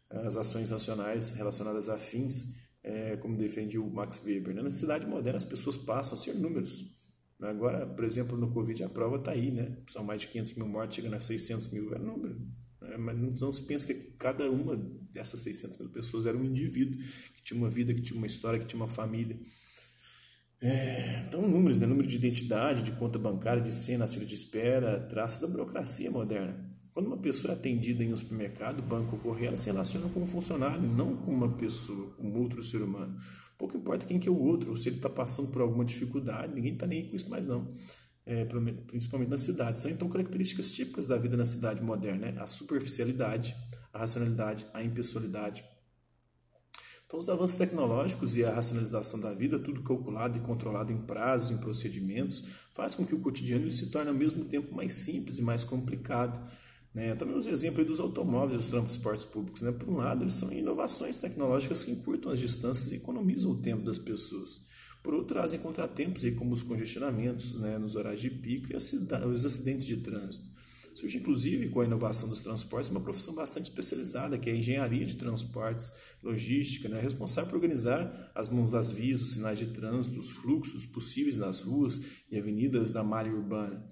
As 0.10 0.38
ações 0.38 0.72
racionais 0.72 1.32
relacionadas 1.32 1.90
a 1.90 1.98
fins, 1.98 2.56
é, 2.84 3.18
como 3.18 3.38
defende 3.38 3.78
o 3.78 3.90
Max 3.90 4.22
Weber. 4.24 4.54
Né? 4.54 4.62
Na 4.62 4.72
cidade 4.72 5.06
moderna, 5.06 5.38
as 5.38 5.46
pessoas 5.46 5.78
passam 5.78 6.14
a 6.14 6.18
ser 6.18 6.34
números 6.36 6.97
Agora, 7.40 7.86
por 7.86 8.04
exemplo, 8.04 8.38
no 8.38 8.52
Covid, 8.52 8.84
a 8.84 8.90
prova 8.90 9.18
está 9.18 9.32
aí, 9.32 9.52
né? 9.52 9.78
São 9.88 10.04
mais 10.04 10.22
de 10.22 10.28
500 10.28 10.54
mil 10.56 10.68
mortes, 10.68 10.96
chegando 10.96 11.16
a 11.16 11.22
600 11.22 11.70
mil, 11.70 11.94
é 11.94 12.00
número. 12.00 12.40
Né? 12.82 12.98
mas 12.98 13.42
não 13.42 13.52
se 13.52 13.64
pensa 13.64 13.86
que 13.88 13.94
cada 14.18 14.50
uma 14.50 14.76
dessas 15.12 15.42
600 15.42 15.80
mil 15.80 15.90
pessoas 15.90 16.26
era 16.26 16.38
um 16.38 16.44
indivíduo 16.44 16.98
que 17.36 17.42
tinha 17.44 17.60
uma 17.60 17.70
vida, 17.70 17.94
que 17.94 18.02
tinha 18.02 18.18
uma 18.18 18.28
história, 18.28 18.60
que 18.60 18.66
tinha 18.66 18.82
uma 18.82 18.88
família. 18.88 19.38
É, 20.60 21.26
então, 21.28 21.48
números, 21.48 21.80
né? 21.80 21.86
número 21.86 22.08
de 22.08 22.16
identidade, 22.16 22.82
de 22.84 22.92
conta 22.94 23.20
bancária, 23.20 23.62
de 23.62 23.72
cena, 23.72 24.08
fila 24.08 24.26
de 24.26 24.34
espera, 24.34 25.00
traço 25.02 25.42
da 25.42 25.48
burocracia 25.48 26.10
moderna. 26.10 26.77
Quando 26.98 27.10
uma 27.10 27.18
pessoa 27.18 27.54
é 27.54 27.56
atendida 27.56 28.04
em 28.04 28.12
um 28.12 28.18
supermercado, 28.18 28.82
banco 28.82 29.18
ou 29.18 29.22
correio, 29.22 29.50
ela 29.50 29.58
se 29.58 29.70
relaciona 29.70 30.10
com 30.10 30.20
um 30.20 30.26
funcionário, 30.26 30.82
não 30.82 31.16
com 31.16 31.32
uma 31.32 31.48
pessoa, 31.48 32.10
com 32.14 32.34
outro 32.34 32.64
ser 32.64 32.82
humano. 32.82 33.16
Pouco 33.56 33.78
importa 33.78 34.04
quem 34.04 34.20
que 34.20 34.28
é 34.28 34.32
o 34.32 34.40
outro, 34.40 34.72
ou 34.72 34.78
se 34.78 34.90
ele 34.90 34.96
está 34.96 35.08
passando 35.08 35.52
por 35.52 35.62
alguma 35.62 35.86
dificuldade, 35.86 36.56
ninguém 36.56 36.74
está 36.74 36.88
nem 36.88 37.08
com 37.08 37.16
isso 37.16 37.30
mais 37.30 37.46
não. 37.46 37.68
É, 38.26 38.46
principalmente 38.88 39.30
na 39.30 39.38
cidade. 39.38 39.80
São 39.80 39.92
então 39.92 40.10
características 40.10 40.74
típicas 40.74 41.06
da 41.06 41.20
vida 41.20 41.38
na 41.38 41.46
cidade 41.46 41.84
moderna, 41.84 42.32
né? 42.32 42.42
a 42.42 42.48
superficialidade, 42.48 43.56
a 43.94 44.00
racionalidade, 44.00 44.66
a 44.74 44.82
impessoalidade, 44.82 45.64
então, 47.08 47.20
os 47.20 47.30
avanços 47.30 47.56
tecnológicos 47.56 48.36
e 48.36 48.44
a 48.44 48.54
racionalização 48.54 49.22
da 49.22 49.34
vida, 49.34 49.58
tudo 49.58 49.82
calculado 49.82 50.38
e 50.38 50.42
controlado 50.42 50.92
em 50.92 50.98
prazos, 50.98 51.52
em 51.52 51.58
procedimentos, 51.58 52.44
faz 52.74 52.96
com 52.96 53.06
que 53.06 53.16
o 53.16 53.22
cotidiano 53.22 53.72
se 53.72 53.92
torne 53.92 54.10
ao 54.10 54.16
mesmo 54.16 54.44
tempo 54.44 54.76
mais 54.76 54.94
simples 54.94 55.38
e 55.38 55.42
mais 55.42 55.64
complicado. 55.64 56.38
Né? 56.98 57.14
Também 57.14 57.38
os 57.38 57.46
exemplos 57.46 57.86
dos 57.86 58.00
automóveis, 58.00 58.58
dos 58.58 58.70
transportes 58.70 59.24
públicos. 59.24 59.62
Né? 59.62 59.72
Por 59.72 59.88
um 59.88 59.98
lado, 59.98 60.24
eles 60.24 60.34
são 60.34 60.52
inovações 60.52 61.18
tecnológicas 61.18 61.84
que 61.84 61.92
encurtam 61.92 62.32
as 62.32 62.40
distâncias 62.40 62.92
e 62.92 62.96
economizam 62.96 63.52
o 63.52 63.62
tempo 63.62 63.84
das 63.84 64.00
pessoas. 64.00 64.70
Por 65.04 65.14
outro, 65.14 65.36
trazem 65.36 65.60
contratempos, 65.60 66.26
aí, 66.26 66.32
como 66.32 66.52
os 66.52 66.64
congestionamentos 66.64 67.54
né, 67.60 67.78
nos 67.78 67.96
horários 67.96 68.22
de 68.22 68.32
pico 68.32 68.74
e 68.74 68.76
os 68.76 69.46
acidentes 69.46 69.86
de 69.86 69.98
trânsito. 69.98 70.48
Surge, 70.96 71.20
inclusive, 71.20 71.70
com 71.70 71.82
a 71.82 71.86
inovação 71.86 72.30
dos 72.30 72.40
transportes, 72.42 72.90
uma 72.90 73.02
profissão 73.02 73.36
bastante 73.36 73.70
especializada, 73.70 74.36
que 74.40 74.50
é 74.50 74.54
a 74.54 74.56
engenharia 74.56 75.06
de 75.06 75.18
transportes, 75.18 75.94
logística, 76.24 76.90
né? 76.90 77.00
responsável 77.00 77.52
por 77.52 77.58
organizar 77.58 78.32
as 78.34 78.50
mãos 78.50 78.72
das 78.72 78.90
vias, 78.90 79.22
os 79.22 79.34
sinais 79.34 79.60
de 79.60 79.68
trânsito, 79.68 80.18
os 80.18 80.32
fluxos 80.32 80.84
possíveis 80.88 81.38
nas 81.38 81.62
ruas 81.62 82.02
e 82.32 82.40
avenidas 82.40 82.90
da 82.90 83.04
malha 83.04 83.32
urbana. 83.32 83.88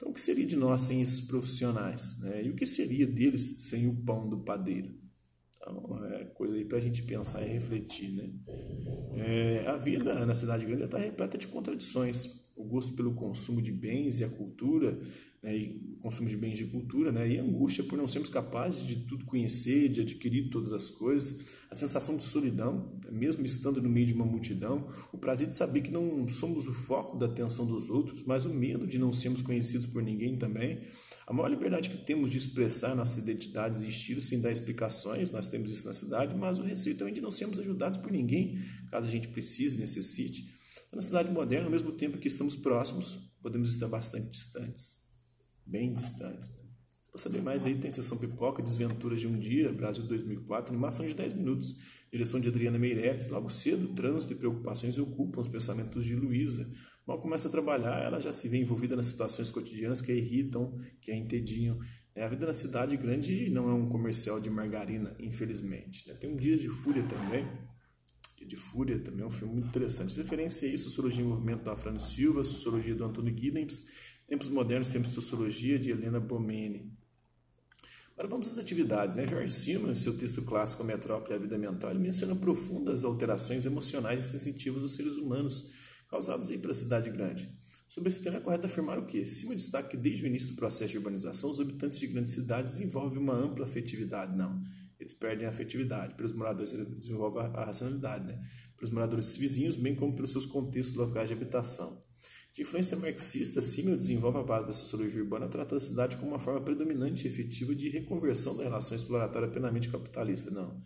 Então, 0.00 0.12
o 0.12 0.14
que 0.14 0.20
seria 0.22 0.46
de 0.46 0.56
nós 0.56 0.80
sem 0.80 1.02
esses 1.02 1.20
profissionais? 1.20 2.20
Né? 2.20 2.46
E 2.46 2.50
o 2.50 2.56
que 2.56 2.64
seria 2.64 3.06
deles 3.06 3.56
sem 3.58 3.86
o 3.86 3.94
pão 3.94 4.26
do 4.30 4.38
padeiro? 4.38 4.94
Então, 5.56 6.06
é 6.06 6.24
coisa 6.24 6.54
aí 6.54 6.64
para 6.64 6.78
a 6.78 6.80
gente 6.80 7.02
pensar 7.02 7.46
e 7.46 7.52
refletir. 7.52 8.10
Né? 8.12 8.30
É, 9.12 9.66
a 9.66 9.76
vida 9.76 10.24
na 10.24 10.32
cidade 10.34 10.64
grande 10.64 10.84
está 10.84 10.96
repleta 10.96 11.36
de 11.36 11.46
contradições. 11.48 12.40
O 12.56 12.64
gosto 12.64 12.94
pelo 12.94 13.14
consumo 13.14 13.60
de 13.60 13.72
bens 13.72 14.20
e 14.20 14.24
a 14.24 14.28
cultura 14.30 14.98
né, 15.42 15.56
e 15.56 15.96
consumo 16.00 16.28
de 16.28 16.36
bens 16.36 16.58
de 16.58 16.66
cultura, 16.66 17.10
né, 17.10 17.28
e 17.28 17.38
a 17.38 17.42
angústia 17.42 17.84
por 17.84 17.96
não 17.96 18.06
sermos 18.06 18.28
capazes 18.28 18.86
de 18.86 18.96
tudo 19.06 19.24
conhecer, 19.24 19.88
de 19.88 20.00
adquirir 20.00 20.50
todas 20.50 20.72
as 20.72 20.90
coisas, 20.90 21.58
a 21.70 21.74
sensação 21.74 22.16
de 22.16 22.24
solidão, 22.24 22.99
mesmo 23.10 23.44
estando 23.44 23.82
no 23.82 23.88
meio 23.88 24.06
de 24.06 24.14
uma 24.14 24.24
multidão, 24.24 24.86
o 25.12 25.18
prazer 25.18 25.46
de 25.48 25.56
saber 25.56 25.82
que 25.82 25.90
não 25.90 26.26
somos 26.28 26.66
o 26.66 26.72
foco 26.72 27.18
da 27.18 27.26
atenção 27.26 27.66
dos 27.66 27.88
outros, 27.88 28.24
mas 28.24 28.46
o 28.46 28.54
medo 28.54 28.86
de 28.86 28.98
não 28.98 29.12
sermos 29.12 29.42
conhecidos 29.42 29.86
por 29.86 30.02
ninguém 30.02 30.36
também, 30.36 30.80
a 31.26 31.32
maior 31.32 31.48
liberdade 31.48 31.90
que 31.90 31.98
temos 31.98 32.30
de 32.30 32.38
expressar 32.38 32.94
nossas 32.94 33.18
identidades 33.18 33.82
e 33.82 33.88
estilos 33.88 34.26
sem 34.26 34.40
dar 34.40 34.52
explicações, 34.52 35.30
nós 35.30 35.48
temos 35.48 35.70
isso 35.70 35.86
na 35.86 35.92
cidade, 35.92 36.36
mas 36.36 36.58
o 36.58 36.62
receio 36.62 36.96
também 36.96 37.14
de 37.14 37.20
não 37.20 37.30
sermos 37.30 37.58
ajudados 37.58 37.98
por 37.98 38.10
ninguém, 38.10 38.58
caso 38.90 39.06
a 39.06 39.10
gente 39.10 39.28
precise, 39.28 39.78
necessite. 39.78 40.44
Então, 40.86 40.96
na 40.96 41.02
cidade 41.02 41.30
moderna, 41.30 41.66
ao 41.66 41.70
mesmo 41.70 41.92
tempo 41.92 42.18
que 42.18 42.28
estamos 42.28 42.56
próximos, 42.56 43.36
podemos 43.42 43.70
estar 43.70 43.88
bastante 43.88 44.28
distantes 44.28 45.10
bem 45.70 45.92
distantes. 45.92 46.59
Para 47.10 47.20
saber 47.20 47.42
mais 47.42 47.66
aí, 47.66 47.74
tem 47.74 47.90
Sessão 47.90 48.18
Pipoca, 48.18 48.62
Desventuras 48.62 49.20
de 49.20 49.26
um 49.26 49.38
Dia, 49.38 49.72
Brasil 49.72 50.04
2004, 50.06 50.72
animação 50.72 51.04
de 51.04 51.12
10 51.12 51.32
minutos, 51.32 51.74
direção 52.12 52.38
de 52.38 52.48
Adriana 52.48 52.78
Meireles. 52.78 53.28
Logo 53.28 53.50
cedo, 53.50 53.88
trânsito 53.94 54.32
e 54.32 54.36
preocupações 54.36 54.98
ocupam 54.98 55.40
os 55.40 55.48
pensamentos 55.48 56.04
de 56.04 56.14
Luísa. 56.14 56.70
Mal 57.06 57.20
começa 57.20 57.48
a 57.48 57.50
trabalhar, 57.50 58.04
ela 58.04 58.20
já 58.20 58.30
se 58.30 58.48
vê 58.48 58.58
envolvida 58.58 58.94
nas 58.94 59.06
situações 59.06 59.50
cotidianas 59.50 60.00
que 60.00 60.12
a 60.12 60.14
irritam, 60.14 60.78
que 61.00 61.10
a 61.10 61.16
entediam. 61.16 61.78
É, 62.14 62.24
a 62.24 62.28
vida 62.28 62.46
na 62.46 62.52
cidade 62.52 62.96
grande 62.96 63.50
não 63.50 63.68
é 63.68 63.74
um 63.74 63.88
comercial 63.88 64.40
de 64.40 64.48
margarina, 64.48 65.16
infelizmente. 65.18 66.06
Né? 66.06 66.14
Tem 66.14 66.30
um 66.30 66.36
Dias 66.36 66.60
de 66.60 66.68
Fúria 66.68 67.02
também, 67.02 67.44
de 68.50 68.56
Fúria 68.56 68.98
também 68.98 69.22
é 69.22 69.26
um 69.26 69.30
filme 69.30 69.54
muito 69.54 69.68
interessante. 69.68 70.16
Referência 70.16 70.68
aí, 70.68 70.76
Sociologia 70.76 71.22
e 71.22 71.26
Movimento 71.26 71.62
da 71.62 71.72
Afrano 71.72 72.00
Silva, 72.00 72.42
Sociologia 72.42 72.96
do 72.96 73.04
Antônio 73.04 73.36
Giddens, 73.36 74.24
Tempos 74.26 74.48
Modernos, 74.48 74.88
Tempos 74.88 75.10
de 75.10 75.14
Sociologia, 75.14 75.78
de 75.78 75.90
Helena 75.90 76.18
Bomeni. 76.18 76.92
Agora 78.20 78.32
vamos 78.32 78.48
às 78.48 78.58
atividades. 78.58 79.16
Né? 79.16 79.24
Jorge 79.24 79.50
Simmons, 79.50 79.92
em 79.92 79.94
seu 79.94 80.14
texto 80.14 80.42
clássico 80.42 80.82
A 80.82 80.84
Metrópole 80.84 81.32
e 81.32 81.36
a 81.36 81.38
Vida 81.38 81.56
Mental, 81.56 81.90
ele 81.90 82.00
menciona 82.00 82.36
profundas 82.36 83.02
alterações 83.02 83.64
emocionais 83.64 84.22
e 84.22 84.28
sensitivas 84.28 84.82
dos 84.82 84.94
seres 84.94 85.16
humanos 85.16 85.70
causadas 86.06 86.50
aí 86.50 86.58
pela 86.58 86.74
cidade 86.74 87.08
grande. 87.08 87.48
Sobre 87.88 88.10
esse 88.10 88.20
tema 88.20 88.36
é 88.36 88.40
correto 88.40 88.66
afirmar 88.66 88.98
o 88.98 89.06
quê? 89.06 89.24
Cima 89.24 89.54
destaca 89.54 89.88
que 89.88 89.96
desde 89.96 90.24
o 90.24 90.26
início 90.26 90.50
do 90.50 90.56
processo 90.56 90.90
de 90.90 90.98
urbanização, 90.98 91.48
os 91.48 91.60
habitantes 91.60 91.98
de 91.98 92.08
grandes 92.08 92.34
cidades 92.34 92.72
desenvolvem 92.72 93.18
uma 93.18 93.32
ampla 93.32 93.64
afetividade. 93.64 94.36
Não, 94.36 94.60
eles 94.98 95.14
perdem 95.14 95.46
a 95.46 95.48
afetividade. 95.48 96.14
Pelos 96.14 96.34
moradores, 96.34 96.74
eles 96.74 96.90
desenvolvem 96.90 97.42
a 97.42 97.64
racionalidade. 97.64 98.26
Né? 98.26 98.38
Pelos 98.76 98.90
moradores 98.90 99.34
vizinhos, 99.34 99.76
bem 99.76 99.96
como 99.96 100.14
pelos 100.14 100.30
seus 100.30 100.44
contextos 100.44 100.94
locais 100.94 101.26
de 101.26 101.32
habitação. 101.32 101.98
De 102.52 102.62
influência 102.62 102.96
marxista, 102.96 103.62
Simmel 103.62 103.96
desenvolve 103.96 104.38
a 104.38 104.42
base 104.42 104.66
da 104.66 104.72
sociologia 104.72 105.22
urbana, 105.22 105.48
trata 105.48 105.76
da 105.76 105.80
cidade 105.80 106.16
como 106.16 106.32
uma 106.32 106.38
forma 106.40 106.60
predominante 106.60 107.24
e 107.24 107.30
efetiva 107.30 107.74
de 107.76 107.88
reconversão 107.88 108.56
da 108.56 108.64
relação 108.64 108.96
exploratória 108.96 109.48
plenamente 109.48 109.88
capitalista. 109.88 110.50
Não, 110.50 110.82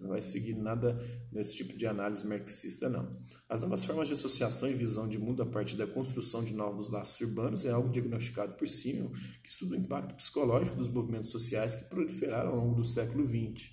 não 0.00 0.08
vai 0.08 0.20
seguir 0.20 0.54
nada 0.56 0.92
desse 1.30 1.56
tipo 1.56 1.76
de 1.76 1.86
análise 1.86 2.26
marxista, 2.26 2.88
não. 2.88 3.08
As 3.48 3.60
novas 3.60 3.84
formas 3.84 4.08
de 4.08 4.14
associação 4.14 4.68
e 4.68 4.74
visão 4.74 5.08
de 5.08 5.16
mundo 5.16 5.40
a 5.40 5.46
partir 5.46 5.76
da 5.76 5.86
construção 5.86 6.42
de 6.42 6.52
novos 6.52 6.90
laços 6.90 7.20
urbanos 7.20 7.64
é 7.64 7.70
algo 7.70 7.90
diagnosticado 7.90 8.54
por 8.54 8.68
Simmel, 8.68 9.12
que 9.40 9.48
estuda 9.48 9.76
o 9.76 9.78
impacto 9.78 10.16
psicológico 10.16 10.76
dos 10.76 10.88
movimentos 10.88 11.30
sociais 11.30 11.76
que 11.76 11.88
proliferaram 11.90 12.50
ao 12.50 12.56
longo 12.56 12.74
do 12.74 12.84
século 12.84 13.24
XX. 13.24 13.70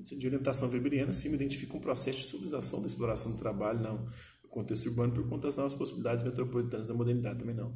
De 0.00 0.26
orientação 0.26 0.68
weberiana, 0.68 1.12
Simmel 1.12 1.36
identifica 1.36 1.76
um 1.76 1.80
processo 1.80 2.18
de 2.18 2.24
subzação 2.24 2.80
da 2.80 2.88
exploração 2.88 3.32
do 3.32 3.38
trabalho, 3.38 3.80
não 3.80 4.04
contexto 4.50 4.86
urbano 4.86 5.12
por 5.12 5.28
conta 5.28 5.48
das 5.48 5.56
novas 5.56 5.74
possibilidades 5.74 6.22
metropolitanas 6.22 6.88
da 6.88 6.94
modernidade 6.94 7.38
também 7.38 7.54
não. 7.54 7.70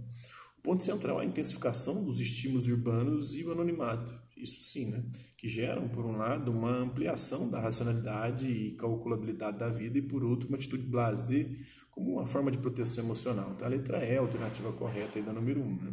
O 0.59 0.63
ponto 0.63 0.83
central 0.83 1.21
é 1.21 1.25
a 1.25 1.27
intensificação 1.27 2.05
dos 2.05 2.21
estímulos 2.21 2.69
urbanos 2.69 3.35
e 3.35 3.45
o 3.45 3.53
anonimato, 3.53 4.15
isso 4.37 4.63
sim, 4.63 4.91
né? 4.91 5.05
que 5.37 5.49
geram, 5.49 5.89
por 5.89 6.05
um 6.05 6.17
lado, 6.17 6.51
uma 6.51 6.71
ampliação 6.71 7.51
da 7.51 7.61
racionalidade 7.61 8.47
e 8.47 8.73
calculabilidade 8.73 9.59
da 9.59 9.69
vida 9.69 9.99
e, 9.99 10.03
por 10.03 10.25
outro, 10.25 10.49
uma 10.49 10.57
atitude 10.57 10.85
blazer 10.85 11.51
como 11.91 12.13
uma 12.13 12.27
forma 12.27 12.51
de 12.51 12.59
proteção 12.59 13.05
emocional. 13.05 13.53
Então, 13.53 13.67
a 13.67 13.71
letra 13.71 14.05
E 14.05 14.11
é 14.11 14.17
a 14.19 14.21
alternativa 14.21 14.73
correta 14.73 15.19
aí 15.19 15.25
da 15.25 15.33
número 15.33 15.61
1. 15.61 15.65
Um, 15.65 15.77
né? 15.77 15.93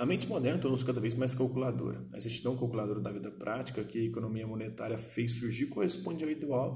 A 0.00 0.06
mente 0.06 0.26
moderna 0.26 0.58
tornou-se 0.58 0.82
cada 0.82 0.98
vez 0.98 1.12
mais 1.12 1.34
calculadora. 1.34 2.02
A 2.14 2.16
exatidão 2.16 2.56
calculadora 2.56 3.00
da 3.00 3.12
vida 3.12 3.30
prática 3.32 3.84
que 3.84 3.98
a 3.98 4.04
economia 4.04 4.46
monetária 4.46 4.96
fez 4.96 5.34
surgir 5.34 5.66
corresponde 5.66 6.24
ao 6.24 6.30
ideal, 6.30 6.74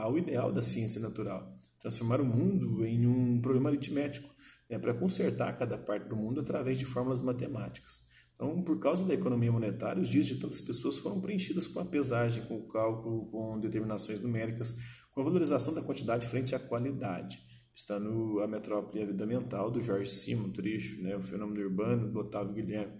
ao 0.00 0.16
ideal 0.16 0.50
da 0.50 0.62
ciência 0.62 1.02
natural. 1.02 1.44
Transformar 1.78 2.22
o 2.22 2.24
mundo 2.24 2.82
em 2.86 3.06
um 3.06 3.42
problema 3.42 3.68
aritmético, 3.68 4.34
né, 4.70 4.78
para 4.78 4.94
consertar 4.94 5.58
cada 5.58 5.76
parte 5.76 6.08
do 6.08 6.16
mundo 6.16 6.40
através 6.40 6.78
de 6.78 6.86
fórmulas 6.86 7.20
matemáticas. 7.20 8.06
Então, 8.34 8.62
por 8.62 8.80
causa 8.80 9.04
da 9.04 9.12
economia 9.12 9.52
monetária, 9.52 10.00
os 10.00 10.08
dias 10.08 10.24
de 10.24 10.36
tantas 10.36 10.62
pessoas 10.62 10.96
foram 10.96 11.20
preenchidos 11.20 11.66
com 11.66 11.80
a 11.80 11.84
pesagem, 11.84 12.42
com 12.46 12.56
o 12.56 12.66
cálculo, 12.68 13.26
com 13.26 13.60
determinações 13.60 14.20
numéricas, 14.20 14.74
com 15.12 15.20
a 15.20 15.24
valorização 15.24 15.74
da 15.74 15.82
quantidade 15.82 16.26
frente 16.26 16.54
à 16.54 16.58
qualidade 16.58 17.38
está 17.74 17.98
no 17.98 18.40
A 18.40 18.46
Metrópole 18.46 19.00
e 19.00 19.02
a 19.02 19.06
Vida 19.06 19.26
Mental, 19.26 19.70
do 19.70 19.80
Jorge 19.80 20.08
Simon, 20.08 20.50
trecho, 20.50 21.02
né, 21.02 21.16
o 21.16 21.22
fenômeno 21.22 21.60
urbano, 21.60 22.10
do 22.10 22.20
Otávio 22.20 22.54
Guilherme. 22.54 22.94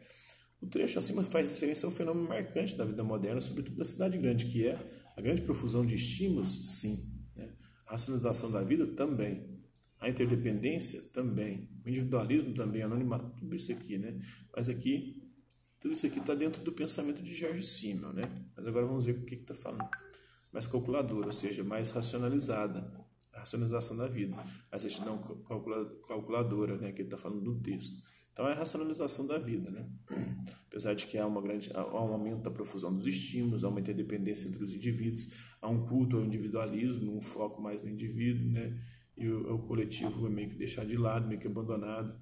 O 0.61 0.67
trecho 0.67 0.99
acima 0.99 1.23
faz 1.23 1.55
referência 1.55 1.87
ao 1.87 1.93
fenômeno 1.93 2.27
marcante 2.27 2.75
da 2.77 2.85
vida 2.85 3.05
moderna, 3.05 3.41
sobretudo 3.41 3.77
da 3.77 3.85
cidade 3.85 4.19
grande, 4.19 4.47
que 4.47 4.67
é 4.67 4.79
a 5.17 5.21
grande 5.21 5.43
profusão 5.43 5.87
de 5.87 5.95
estímulos, 5.95 6.79
sim. 6.81 7.13
Né? 7.37 7.53
A 7.87 7.93
racionalização 7.93 8.51
da 8.51 8.63
vida, 8.63 8.87
também. 8.87 9.63
A 10.01 10.09
interdependência, 10.09 11.01
também. 11.13 11.71
O 11.85 11.89
individualismo, 11.89 12.53
também. 12.55 12.83
O 12.83 12.87
anonimato, 12.87 13.31
tudo 13.39 13.55
isso 13.55 13.71
aqui, 13.73 13.99
né? 13.99 14.19
Mas 14.57 14.69
aqui, 14.69 15.23
tudo 15.79 15.93
isso 15.93 16.07
aqui 16.07 16.19
está 16.19 16.35
dentro 16.35 16.63
do 16.63 16.73
pensamento 16.73 17.23
de 17.23 17.35
Jorge 17.35 17.63
Simmel, 17.63 18.13
né? 18.13 18.47
Mas 18.57 18.67
agora 18.67 18.87
vamos 18.87 19.05
ver 19.05 19.19
o 19.19 19.25
que 19.25 19.35
está 19.35 19.55
falando. 19.55 19.89
Mais 20.53 20.67
calculadora, 20.67 21.27
ou 21.27 21.33
seja, 21.33 21.63
mais 21.63 21.91
racionalizada 21.91 23.04
racionalização 23.45 23.97
da 23.97 24.09
vida. 24.09 24.37
A 24.73 24.79
certidão 24.79 25.19
calculadora, 26.09 26.79
né, 26.79 26.93
que 26.93 27.03
ele 27.03 27.09
está 27.09 27.19
falando 27.19 27.43
do 27.43 27.61
texto. 27.61 28.03
Então, 28.33 28.49
é 28.49 28.53
a 28.53 28.57
racionalização 28.57 29.27
da 29.27 29.39
vida. 29.39 29.71
Né? 29.71 29.89
Apesar 30.67 30.95
de 30.95 31.07
que 31.07 31.19
há, 31.19 31.27
uma 31.27 31.41
grande, 31.41 31.71
há 31.75 31.85
um 31.85 32.13
aumento 32.13 32.43
da 32.43 32.51
profusão 32.51 32.93
dos 32.93 33.07
estímulos, 33.07 33.63
há 33.63 33.69
uma 33.69 33.81
interdependência 33.81 34.49
entre 34.49 34.65
os 34.65 34.73
indivíduos, 34.73 35.51
há 35.61 35.69
um 35.69 35.87
culto 35.87 36.17
ao 36.17 36.25
individualismo, 36.25 37.17
um 37.17 37.23
foco 37.23 37.63
mais 37.63 37.83
no 37.83 37.89
indivíduo, 37.89 38.51
né? 38.51 38.77
e 39.17 39.29
o, 39.29 39.55
o 39.55 39.59
coletivo 39.67 40.27
é 40.27 40.31
meio 40.31 40.49
que 40.49 40.57
deixado 40.57 40.89
de 40.89 40.97
lado, 40.97 41.29
meio 41.29 41.41
que 41.41 41.47
abandonado. 41.47 42.19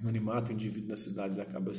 no 0.00 0.08
animato, 0.08 0.50
o 0.50 0.54
indivíduo 0.54 0.88
na 0.88 0.96
cidade 0.96 1.40
acaba 1.40 1.72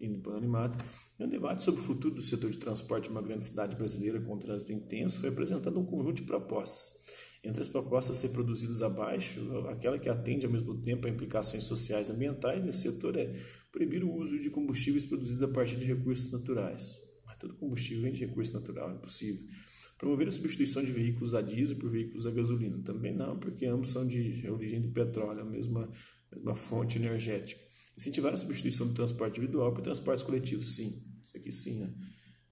indo 0.00 0.20
para 0.20 0.32
o 0.32 0.36
animato. 0.36 0.78
E 1.18 1.24
um 1.24 1.28
debate 1.28 1.62
sobre 1.62 1.80
o 1.80 1.84
futuro 1.84 2.14
do 2.14 2.22
setor 2.22 2.50
de 2.50 2.58
transporte 2.58 3.04
de 3.04 3.10
uma 3.10 3.22
grande 3.22 3.44
cidade 3.44 3.76
brasileira 3.76 4.20
com 4.20 4.38
trânsito 4.38 4.72
intenso 4.72 5.18
foi 5.18 5.28
apresentado 5.28 5.78
um 5.78 5.84
conjunto 5.84 6.22
de 6.22 6.22
propostas. 6.22 7.30
Entre 7.42 7.60
as 7.60 7.68
propostas 7.68 8.22
a 8.22 8.28
produzidas 8.28 8.82
abaixo, 8.82 9.40
aquela 9.68 9.98
que 9.98 10.08
atende 10.08 10.44
ao 10.44 10.52
mesmo 10.52 10.78
tempo 10.80 11.06
a 11.06 11.10
implicações 11.10 11.64
sociais 11.64 12.08
e 12.08 12.12
ambientais 12.12 12.64
nesse 12.64 12.82
setor 12.82 13.16
é 13.16 13.34
proibir 13.72 14.04
o 14.04 14.14
uso 14.14 14.38
de 14.38 14.50
combustíveis 14.50 15.06
produzidos 15.06 15.42
a 15.42 15.48
partir 15.48 15.76
de 15.76 15.86
recursos 15.86 16.30
naturais. 16.30 16.98
Mas 17.24 17.36
todo 17.36 17.56
combustível 17.56 18.02
vem 18.02 18.12
de 18.12 18.26
recurso 18.26 18.52
natural, 18.52 18.90
é 18.90 18.94
impossível. 18.94 19.42
Promover 19.96 20.28
a 20.28 20.30
substituição 20.30 20.82
de 20.82 20.92
veículos 20.92 21.34
a 21.34 21.40
diesel 21.40 21.76
por 21.76 21.90
veículos 21.90 22.26
a 22.26 22.30
gasolina. 22.30 22.82
Também 22.82 23.14
não, 23.14 23.38
porque 23.38 23.66
ambos 23.66 23.90
são 23.90 24.06
de 24.06 24.48
origem 24.50 24.80
do 24.80 24.90
petróleo, 24.92 25.42
a 25.42 25.44
mesma, 25.44 25.90
a 26.32 26.36
mesma 26.36 26.54
fonte 26.54 26.98
energética. 26.98 27.69
Incentivar 27.96 28.32
a 28.32 28.36
substituição 28.36 28.86
do 28.86 28.94
transporte 28.94 29.38
individual 29.38 29.72
por 29.72 29.82
transportes 29.82 30.22
coletivos, 30.22 30.74
sim. 30.74 31.02
Isso 31.22 31.36
aqui 31.36 31.52
sim, 31.52 31.80
né? 31.80 31.94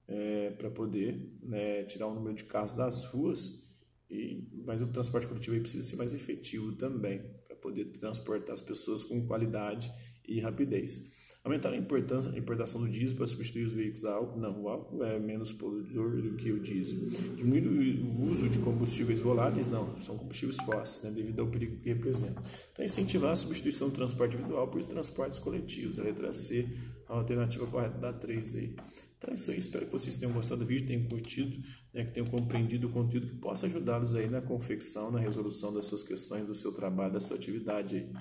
É, 0.06 0.50
para 0.52 0.70
poder 0.70 1.32
né, 1.42 1.84
tirar 1.84 2.06
o 2.06 2.14
número 2.14 2.34
de 2.34 2.44
carros 2.44 2.72
das 2.72 3.04
ruas, 3.06 3.68
e, 4.10 4.42
mas 4.64 4.80
o 4.80 4.86
transporte 4.86 5.26
coletivo 5.26 5.54
aí 5.54 5.60
precisa 5.60 5.86
ser 5.86 5.96
mais 5.96 6.12
efetivo 6.14 6.72
também, 6.76 7.22
poder 7.60 7.84
transportar 7.86 8.52
as 8.52 8.60
pessoas 8.60 9.04
com 9.04 9.26
qualidade 9.26 9.90
e 10.26 10.40
rapidez. 10.40 11.28
Aumentar 11.44 11.72
a, 11.72 11.76
importância, 11.76 12.32
a 12.32 12.38
importação 12.38 12.80
do 12.80 12.88
diesel 12.90 13.16
para 13.16 13.26
substituir 13.26 13.64
os 13.64 13.72
veículos 13.72 14.04
a 14.04 14.12
álcool? 14.12 14.38
Não, 14.38 14.62
o 14.62 14.68
álcool 14.68 15.04
é 15.04 15.18
menos 15.18 15.52
poluidor 15.52 16.20
do 16.20 16.36
que 16.36 16.52
o 16.52 16.60
diesel. 16.60 16.98
Diminuir 17.36 18.00
o 18.00 18.24
uso 18.24 18.48
de 18.48 18.58
combustíveis 18.58 19.20
voláteis? 19.20 19.70
Não, 19.70 20.00
são 20.00 20.18
combustíveis 20.18 20.58
fósseis, 20.58 21.04
né, 21.04 21.10
devido 21.10 21.40
ao 21.40 21.48
perigo 21.48 21.78
que 21.78 21.88
representam. 21.88 22.42
Então, 22.72 22.84
incentivar 22.84 23.32
a 23.32 23.36
substituição 23.36 23.88
do 23.88 23.94
transporte 23.94 24.34
individual 24.34 24.68
por 24.68 24.84
transportes 24.84 25.38
coletivos. 25.38 25.98
A 25.98 26.02
letra 26.02 26.32
C, 26.32 26.68
a 27.08 27.14
alternativa 27.14 27.66
correta 27.66 27.98
da 27.98 28.12
3 28.12 28.54
aí. 28.56 28.76
Então 29.16 29.30
é 29.30 29.34
isso 29.34 29.50
aí, 29.50 29.58
espero 29.58 29.86
que 29.86 29.92
vocês 29.92 30.16
tenham 30.16 30.32
gostado 30.32 30.60
do 30.60 30.66
vídeo, 30.66 30.86
tenham 30.86 31.08
curtido, 31.08 31.60
né, 31.92 32.04
que 32.04 32.12
tenham 32.12 32.28
compreendido 32.28 32.88
o 32.88 32.90
conteúdo 32.90 33.26
que 33.26 33.36
possa 33.36 33.66
ajudá-los 33.66 34.14
aí 34.14 34.28
na 34.28 34.40
confecção, 34.40 35.10
na 35.10 35.18
resolução 35.18 35.72
das 35.72 35.86
suas 35.86 36.02
questões, 36.02 36.46
do 36.46 36.54
seu 36.54 36.72
trabalho, 36.72 37.12
da 37.12 37.20
sua 37.20 37.36
atividade 37.36 37.96
aí. 37.96 38.12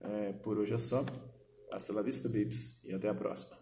É, 0.00 0.32
por 0.32 0.58
hoje 0.58 0.74
é 0.74 0.78
só. 0.78 1.04
Hasta 1.70 1.92
la 1.92 2.02
vista, 2.02 2.28
babies, 2.28 2.84
e 2.84 2.92
até 2.92 3.08
a 3.08 3.14
próxima. 3.14 3.61